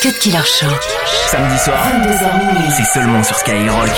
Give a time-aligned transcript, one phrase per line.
[0.00, 0.70] Cut Killer Show.
[1.28, 2.70] Samedi soir, 22h minuit.
[2.70, 3.90] c'est seulement sur Skyrock.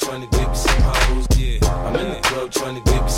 [0.00, 1.26] Trying to get me some hoes.
[1.36, 3.10] Yeah, I'm in the club trying to get me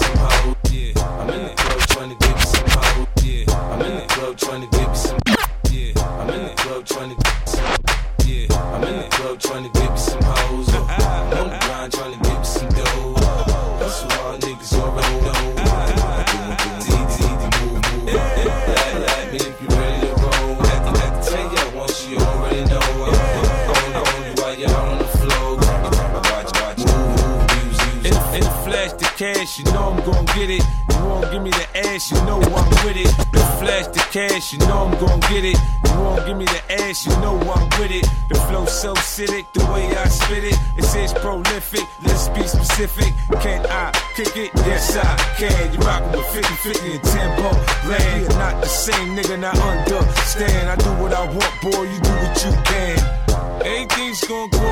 [29.22, 30.64] cash, you know I'm gon' get it.
[30.90, 33.12] You won't give me the ass, you know I'm with it.
[33.30, 35.58] The flash the cash, you know I'm gon' get it.
[35.86, 38.04] You won't give me the ass, you know I'm with it.
[38.28, 41.86] The flow so acidic, the way I spit it, it says prolific.
[42.02, 43.14] Let's be specific.
[43.40, 44.50] Can I kick it?
[44.66, 45.72] Yes I can.
[45.72, 48.28] You rockin' with 50, 50 and 10 bump land.
[48.42, 50.68] Not the same nigga, not understand.
[50.68, 51.82] I do what I want, boy.
[51.82, 53.22] You do what you can.
[53.62, 54.71] Everything's going according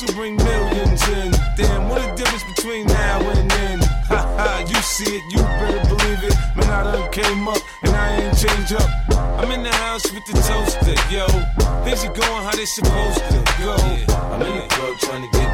[0.00, 1.32] hustle bring millions in.
[1.56, 3.80] Damn, what a difference between now and then.
[4.08, 6.34] Ha ha, you see it, you better believe it.
[6.56, 8.88] Man, I done came up and I ain't changed up.
[9.38, 11.26] I'm in the house with the toaster, yo.
[11.84, 13.76] Things are going how they supposed to go.
[14.32, 15.49] I'm in the club trying to get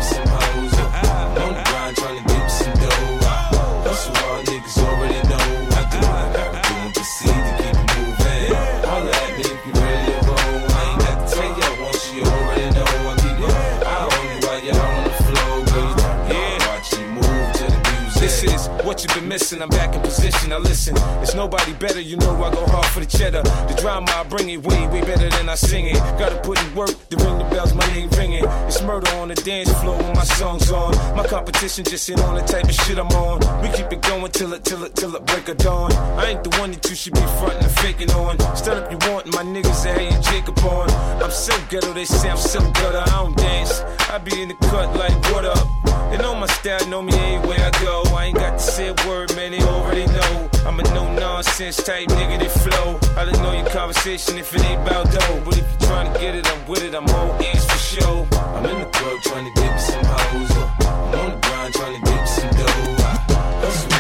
[19.47, 19.63] missing.
[19.63, 20.51] I'm back in position.
[20.51, 22.01] Now listen, it's nobody better.
[22.01, 23.43] You know I go hard for the cheddar.
[23.43, 25.95] The drama I bring it way, way better than I sing it.
[26.19, 27.73] Gotta put in work to ring the bells.
[27.75, 28.45] My name ringing.
[28.67, 30.93] It's murder on the dance floor when my song's on.
[31.17, 33.39] My competition just ain't on the type of shit I'm on.
[33.63, 35.93] We keep it going till it, till it, till it break of dawn.
[35.93, 38.39] I ain't the one that you should be frontin' and faking on.
[38.57, 40.91] Start up you want, my niggas say hey, you Jacob on.
[41.23, 42.99] I'm so ghetto, they say I'm so gutter.
[42.99, 43.81] I don't dance.
[44.11, 45.87] I be in the cut like what up.
[46.11, 48.03] They know my style, know me anywhere I go.
[48.15, 50.51] I ain't got to say a word, man, they already know.
[50.65, 52.99] I'm a no nonsense type nigga that flow.
[53.17, 55.43] I don't know your conversation if it ain't about dough.
[55.45, 58.27] But if you trying to get it, I'm with it, I'm all ears for show.
[58.33, 60.51] I'm in the club trying to get me some hoes.
[60.81, 63.96] I'm on the grind trying to get me some dough.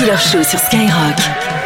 [0.00, 1.59] Killer Show sur Skyrock.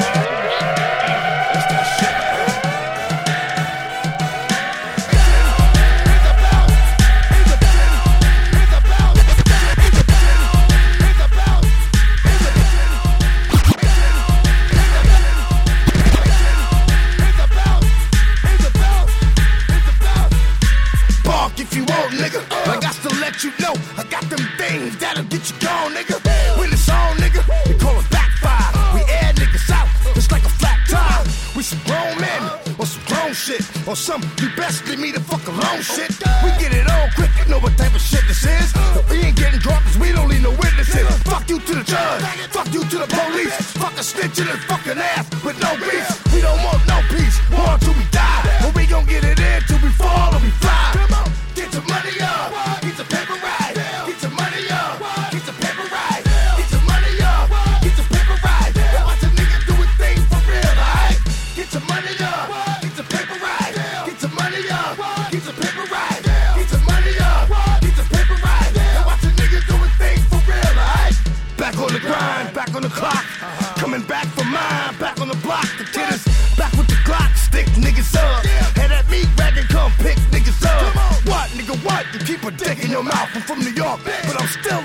[33.86, 36.10] Or some you best leave me the fuck alone shit.
[36.42, 38.72] We get it on quick, you know what type of shit this is.
[39.10, 41.06] We ain't getting dropped, 'cause we don't need no witnesses.
[41.24, 43.54] Fuck you to the judge, fuck you to the police.
[43.82, 46.06] Fuck a snitch in his fucking ass with no beef.
[46.32, 48.04] We don't want no peace, war till we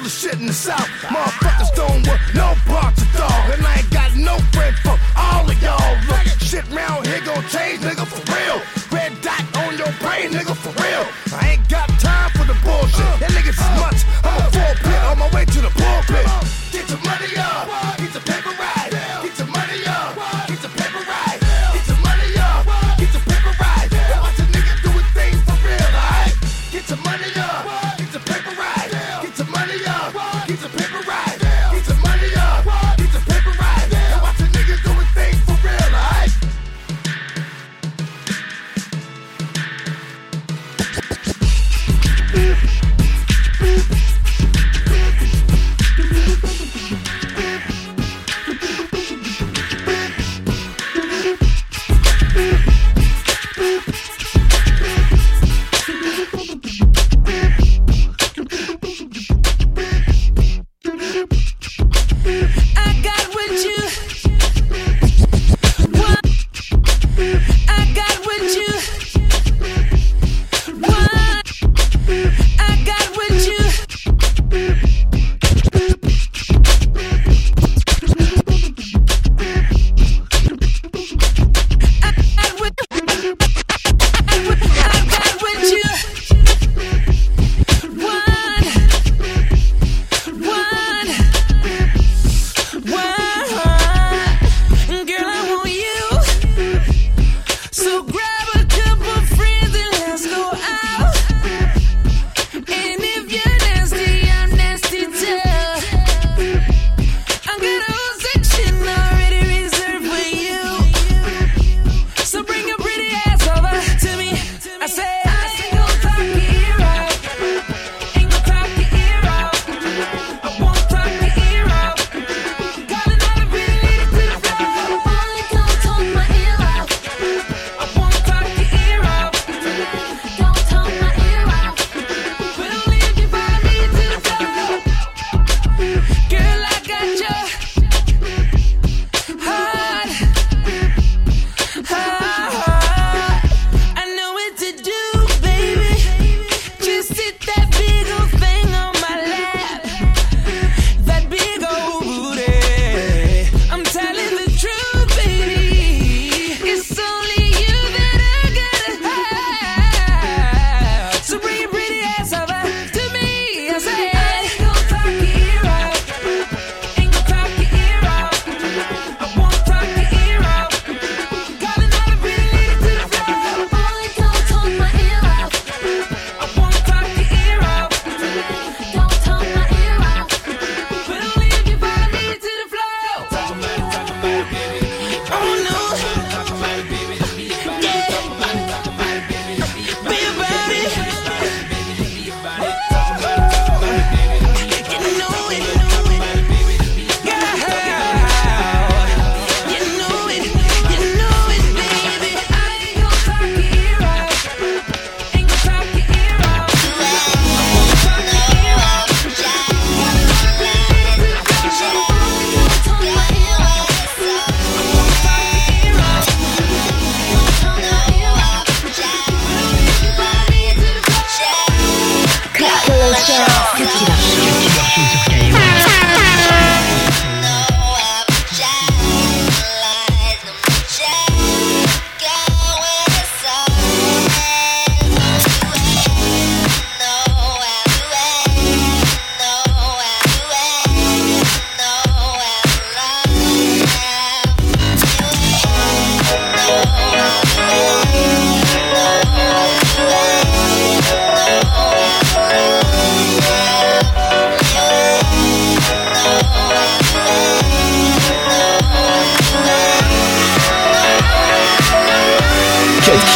[0.09, 0.87] the shit in the South.
[1.03, 1.38] Motherfuckers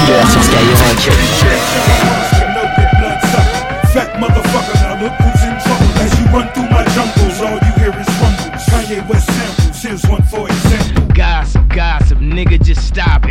[0.05, 0.99] Killer sur Skyrock.
[2.53, 3.87] No get blood sucker.
[3.93, 5.87] Fat motherfucker, now look who's in trouble.
[6.01, 8.63] As you run through my jungles, all you hear is rumbles.
[8.67, 11.05] Kanye West samples, here's one for example.
[11.13, 12.72] Gossip, gossip, nigga, just stop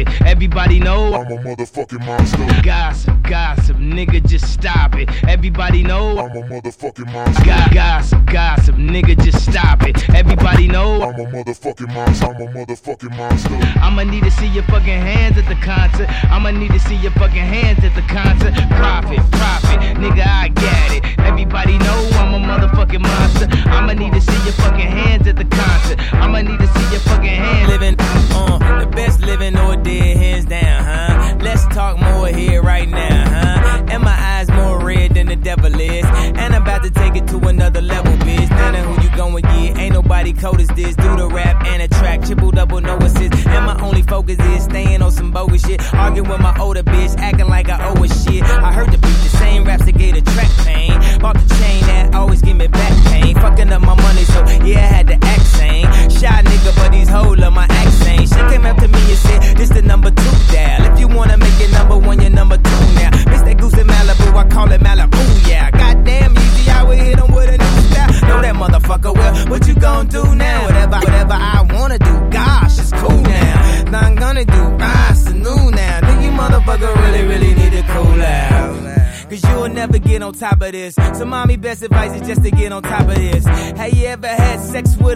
[0.03, 0.23] it.
[0.23, 2.39] Everybody know I'm a motherfucking monster.
[2.63, 5.09] Gossip, gossip, nigga, just stop it.
[5.29, 7.45] Everybody know I'm a motherfucking monster.
[7.45, 10.09] Go- Gossip, gossip, nigga, just stop it.
[10.11, 12.27] Everybody know I'm a motherfucking monster.
[12.27, 13.55] I'm a motherfucking monster.
[13.81, 16.09] I'ma need to see your fucking hands at the concert.
[16.31, 18.53] I'ma need to see your fucking hands at the concert.
[18.77, 21.19] Profit, profit, nigga, I get it.
[21.21, 23.47] Everybody know I'm a motherfucking monster.
[23.71, 25.99] I'ma need to see your fucking hands at the concert.
[26.15, 27.69] I'ma need to see your fucking hands.
[27.69, 31.37] living, uh, the best living or dead, hands down, huh?
[31.41, 33.85] Let's talk more here right now, huh?
[33.89, 36.05] And my eyes more red than the devil is.
[36.05, 38.51] And I'm about to take it to another level, bitch.
[38.51, 40.97] None of who you going get, ain't nobody cold as this.
[40.97, 43.47] Do the rap and a track, triple double, no assist.
[43.47, 45.81] And my only focus is staying on some bogus shit.
[45.95, 48.43] Arguing with my older bitch, acting like I owe a shit.
[48.43, 50.93] I heard the beat, the same raps that gave the track pain.
[51.21, 53.35] Bought the chain that always give me back pain.
[53.37, 55.82] Fucking up my money, so yeah, I had to act sane.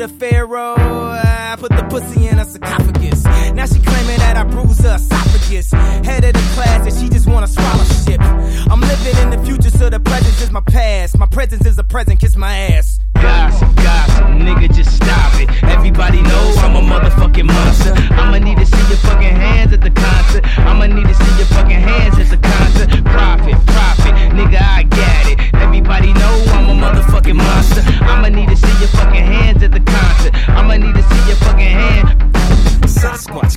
[0.06, 0.76] A pharaoh?
[0.76, 3.24] I put the pussy in a sarcophagus.
[3.24, 5.72] Now she claiming that I bruise her esophagus.
[5.72, 8.20] Head of the class and she just wanna swallow shit.
[8.20, 11.18] I'm living in the future so the present is my past.
[11.18, 12.98] My presence is a present, kiss my ass.
[13.14, 15.48] Gossip, gossip, nigga, just stop it.
[15.64, 17.94] Everybody know I'm a motherfucking monster.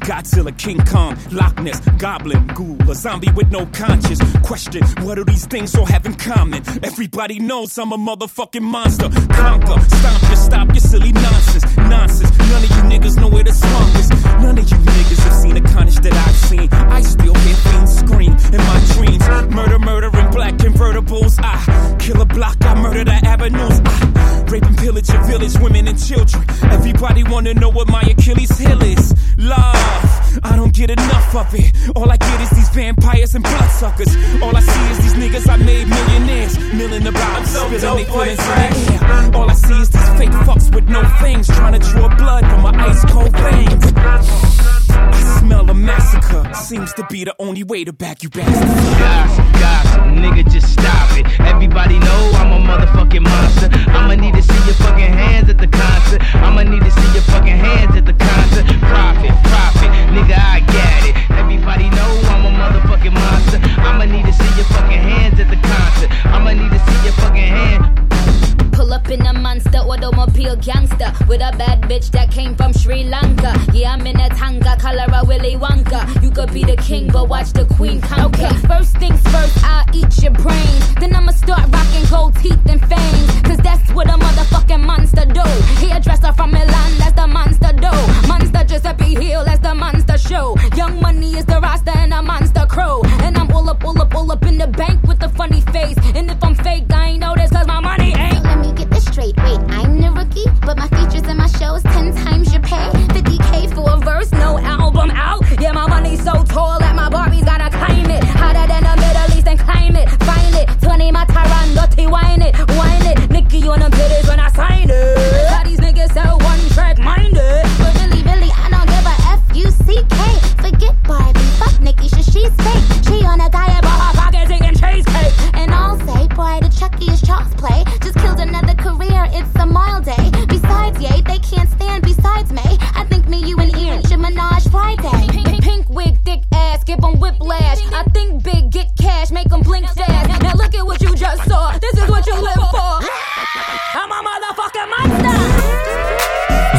[0.09, 4.19] Godzilla, King Kong, Loch Ness, Goblin, Ghoul, a zombie with no conscience.
[4.41, 6.63] Question, what do these things all have in common?
[6.83, 9.07] Everybody knows I'm a motherfucking monster.
[9.31, 11.77] Conquer, stomp your, stop your silly nonsense.
[11.77, 14.09] Nonsense, none of you niggas know where the swamp is.
[14.41, 16.67] None of you niggas have seen the carnage that I've seen.
[16.73, 19.53] I still hear things scream in my dreams.
[19.53, 21.37] Murder, murder in black convertibles.
[21.37, 23.79] I kill a block, I murder the avenues.
[23.85, 26.43] I rape and pillage your village, women and children.
[26.63, 29.13] Everybody wanna know what my Achilles heel is.
[29.37, 29.98] Love,
[30.43, 31.71] I don't get enough of it.
[31.95, 34.15] All I get is these vampires and bloodsuckers.
[34.41, 36.57] All I see is these niggas I made millionaires.
[36.73, 39.35] Milling about, spilling they feelings in the air.
[39.35, 41.47] All I see is these fake fucks with no fangs.
[41.47, 43.93] Trying to draw blood from my ice cold veins.
[43.95, 46.53] I smell a massacre.
[46.53, 48.99] Seems to be the only way to back you bastards.
[48.99, 51.25] Gossip, gossip, nigga, just stop it.
[51.41, 53.69] Everybody know I'm a motherfucking monster.
[53.91, 55.08] I'ma need to see your fucking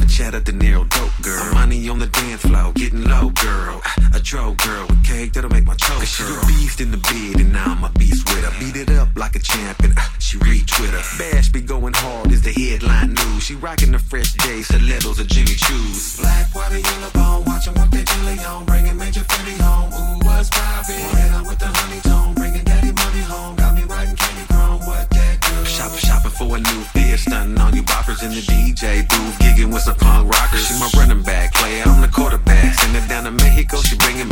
[0.07, 1.53] Cheddar a Niro, dope girl.
[1.55, 3.81] Money on the dance floor, getting low, girl.
[4.13, 4.92] A troll girl
[5.23, 7.89] Cake that'll make my toes She a beast in the bed, and now I'm a
[7.97, 8.51] beast with her.
[8.59, 9.93] Beat it up like a champion.
[9.95, 11.03] Uh, she reach with her.
[11.17, 13.43] Bash be going hard is the headline news.
[13.43, 16.19] She rocking the fresh day, stilettos or Jimmy Choos.
[16.19, 17.45] Black, white, and yellow bone.
[17.45, 18.65] Watch work that jelly on.
[18.65, 19.93] Bringing major Freddy home.
[19.95, 20.99] Ooh, what's poppin'?
[21.31, 22.33] Her with the honey tone.
[22.35, 23.55] Bringing daddy money home.
[23.55, 24.83] Got me riding candy chrome.
[24.83, 25.63] What that do?
[25.63, 27.19] Shopping, shopping for a new fit.
[27.19, 29.39] Stunning on you boppers in the DJ booth.
[29.39, 30.67] Gigging with some punk rockers.
[30.67, 31.83] She my running back player.
[31.85, 32.73] I'm the quarterback.
[32.75, 33.77] Send her down to Mexico.
[33.77, 34.27] She bringing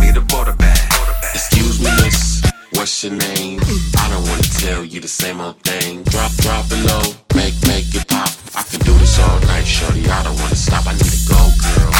[5.01, 6.03] the same old thing.
[6.03, 7.01] Drop, drop it low,
[7.33, 8.29] make, make it pop.
[8.55, 10.07] I can do this all night, shorty.
[10.07, 10.85] I don't wanna stop.
[10.85, 11.91] I need to go, girl.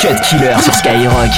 [0.00, 1.30] Cut Killer sur Skyrock.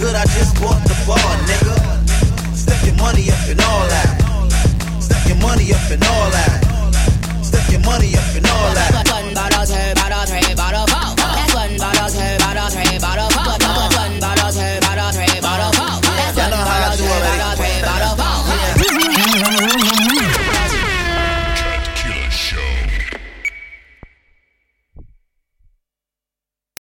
[0.00, 2.01] Good, I just bought the bar, nigga
[3.02, 5.02] money up and all that.
[5.02, 7.42] Stack your money up and all that.
[7.42, 9.11] Stack your money up and all that.